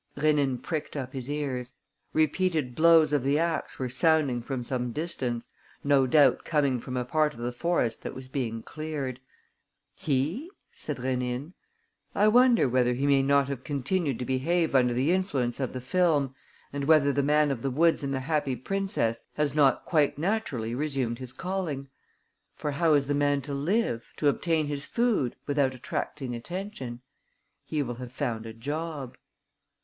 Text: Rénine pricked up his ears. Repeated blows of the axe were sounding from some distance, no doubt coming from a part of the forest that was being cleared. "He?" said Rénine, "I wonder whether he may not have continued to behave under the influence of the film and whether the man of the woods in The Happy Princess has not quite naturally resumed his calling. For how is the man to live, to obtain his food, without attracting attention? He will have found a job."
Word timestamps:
Rénine 0.17 0.59
pricked 0.59 0.97
up 0.97 1.13
his 1.13 1.29
ears. 1.29 1.75
Repeated 2.11 2.73
blows 2.73 3.13
of 3.13 3.21
the 3.21 3.37
axe 3.37 3.77
were 3.77 3.87
sounding 3.87 4.41
from 4.41 4.63
some 4.63 4.91
distance, 4.91 5.45
no 5.83 6.07
doubt 6.07 6.43
coming 6.43 6.79
from 6.79 6.97
a 6.97 7.05
part 7.05 7.35
of 7.35 7.39
the 7.41 7.51
forest 7.51 8.01
that 8.01 8.15
was 8.15 8.27
being 8.27 8.63
cleared. 8.63 9.19
"He?" 9.93 10.49
said 10.71 10.97
Rénine, 10.97 11.53
"I 12.15 12.29
wonder 12.29 12.67
whether 12.67 12.95
he 12.95 13.05
may 13.05 13.21
not 13.21 13.47
have 13.47 13.63
continued 13.63 14.17
to 14.17 14.25
behave 14.25 14.73
under 14.73 14.91
the 14.91 15.11
influence 15.11 15.59
of 15.59 15.71
the 15.71 15.79
film 15.81 16.33
and 16.73 16.85
whether 16.85 17.13
the 17.13 17.21
man 17.21 17.51
of 17.51 17.61
the 17.61 17.69
woods 17.69 18.01
in 18.01 18.09
The 18.09 18.21
Happy 18.21 18.55
Princess 18.55 19.21
has 19.35 19.53
not 19.53 19.85
quite 19.85 20.17
naturally 20.17 20.73
resumed 20.73 21.19
his 21.19 21.31
calling. 21.31 21.89
For 22.55 22.71
how 22.71 22.95
is 22.95 23.05
the 23.05 23.13
man 23.13 23.43
to 23.43 23.53
live, 23.53 24.05
to 24.17 24.29
obtain 24.29 24.65
his 24.65 24.83
food, 24.83 25.35
without 25.45 25.75
attracting 25.75 26.33
attention? 26.33 27.01
He 27.63 27.83
will 27.83 27.95
have 28.01 28.11
found 28.11 28.47
a 28.47 28.53
job." 28.53 29.15